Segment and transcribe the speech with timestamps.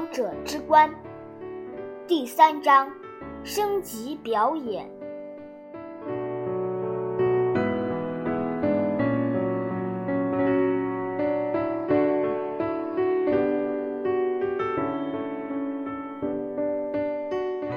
[0.00, 0.90] 王者之冠
[2.08, 2.90] 第三章
[3.44, 4.88] 升级表演。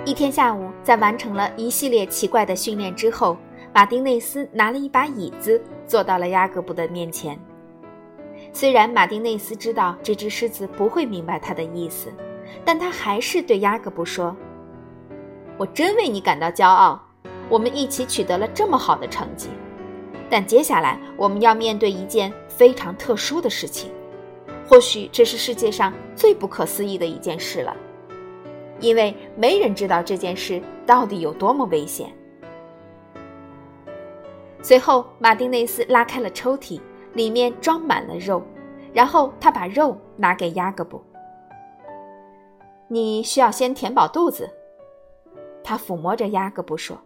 [0.06, 3.36] 一天下午，在完成了一系列奇怪的训练之后，
[3.74, 7.38] 马丁内斯拿了一把椅子，坐到了雅各布的面前。
[8.56, 12.14] 虽然马丁内斯知道这只狮子不会明白他的意思，
[12.64, 14.34] 但他还是对雅各布说
[15.58, 17.02] ：“我真为你感到骄傲，
[17.50, 19.50] 我们一起取得了这么好的成绩。
[20.30, 23.92] 但接下来我们要面对一件非常特殊的事情，
[24.68, 27.76] 或许这是世界上最不可思议的一件事了，
[28.80, 32.14] 因为没人知道这件事到底有多么危险。”
[34.62, 36.80] 随后，马丁内斯拉开了抽屉。
[37.14, 38.42] 里面装满了肉，
[38.94, 41.02] 然后他把肉拿给雅各布。
[42.88, 44.50] 你需要先填饱肚子，
[45.64, 47.00] 他抚摸着雅各布说。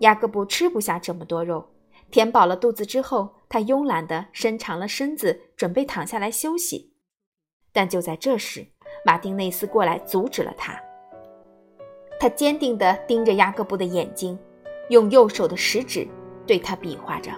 [0.00, 1.64] 雅各布吃不下这么多肉，
[2.10, 6.92] 填饱了肚子之后，他慵懒地伸长了身子，准备躺下来休息。
[7.72, 8.66] 但就在这时，
[9.04, 10.80] 马丁内斯过来阻止了他。
[12.18, 14.38] 他坚定地盯着雅各布的眼睛，
[14.90, 16.06] 用右手的食指
[16.46, 17.30] 对他比划着。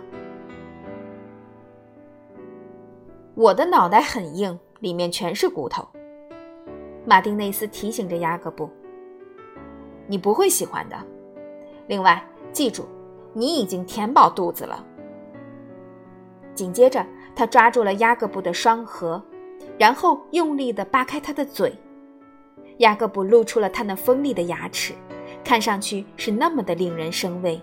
[3.34, 5.86] 我的脑袋很硬，里面全是骨头。
[7.06, 8.68] 马丁内斯提醒着雅各布
[10.06, 10.96] ：“你不会喜欢的。
[11.86, 12.84] 另外，记住，
[13.32, 14.84] 你已经填饱肚子了。”
[16.54, 19.22] 紧接着，他抓住了雅各布的双颌，
[19.78, 21.74] 然后用力地扒开他的嘴。
[22.78, 24.92] 雅各布露出了他那锋利的牙齿，
[25.42, 27.58] 看上去是那么的令人生畏。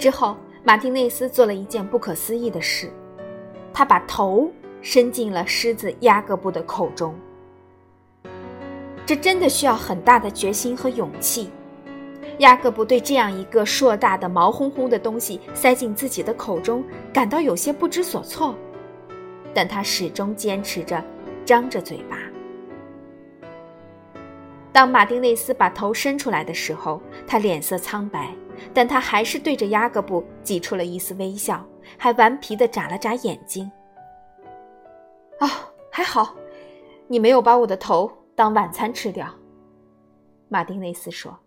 [0.00, 0.34] 之后，
[0.64, 2.90] 马丁内斯做了一件不可思议的事，
[3.70, 4.50] 他把头
[4.80, 7.14] 伸进了狮子雅各布的口中。
[9.04, 11.50] 这真的需要很大的决心和勇气。
[12.38, 18.54] 雅各布对这样一个硕大的毛烘烘的东西塞进自己的口中感到有些不知所措，
[19.52, 21.04] 但他始终坚持着，
[21.44, 22.16] 张着嘴巴。
[24.72, 28.34] 当马丁内斯把头伸出来的时候，他脸色苍白。
[28.72, 31.66] 但他还是对着雅各布挤出了一丝微笑，
[31.98, 33.70] 还顽皮地眨了眨眼睛。
[35.40, 35.48] 哦，
[35.90, 36.34] 还好，
[37.08, 39.26] 你没有把我的头当晚餐吃掉。”
[40.48, 41.38] 马丁内斯说。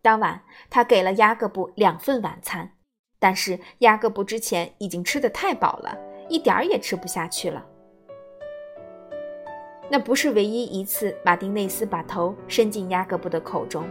[0.00, 2.72] 当晚，他给了雅各布两份晚餐，
[3.20, 5.96] 但是雅各布之前已经吃得太饱了，
[6.28, 7.64] 一点儿也吃不下去了。
[9.88, 13.84] 那不是唯一一次，马丁内斯把头伸进雅各布的口中。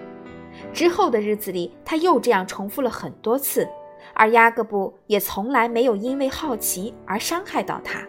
[0.74, 3.68] 之后的日子里，他又这样重复了很多次，
[4.14, 8.02] 而雅各布也从来没有因为好奇而伤害到他。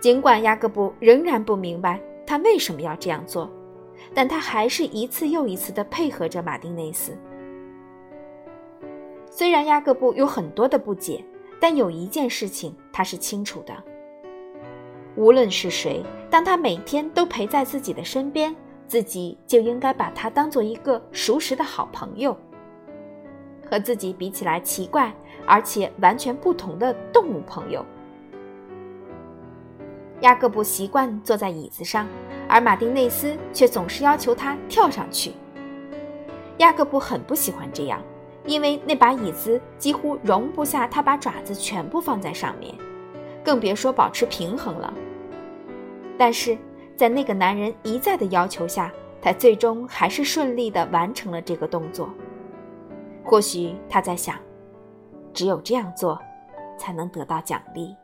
[0.00, 3.48] 尽管雅各布仍然不明白他为什么要这样做，
[4.12, 7.16] 但他还是一次又一次地配合着马丁内斯。
[9.30, 11.24] 虽然雅各布有很多的不解，
[11.60, 13.74] 但有一件事情他是清楚的：
[15.14, 18.54] 无论是谁，当他每天都陪在自己的身边。
[18.92, 22.36] 自己就应该把他当做一个熟识的好朋友。
[23.66, 25.10] 和自己比起来奇怪
[25.46, 27.82] 而且完全不同的动物朋友。
[30.20, 32.06] 雅各布习惯坐在椅子上，
[32.46, 35.32] 而马丁内斯却总是要求他跳上去。
[36.58, 37.98] 雅各布很不喜欢这样，
[38.44, 42.74] 因为那把椅子几乎容不下他把爪子全部放在上面，
[43.42, 44.92] 更别说保持平衡了。
[46.18, 46.58] 但是。
[47.02, 48.88] 在那个男人一再的要求下，
[49.20, 52.08] 他最终还是顺利的完成了这个动作。
[53.24, 54.36] 或许他在想，
[55.34, 56.16] 只有这样做，
[56.78, 57.96] 才能得到奖励。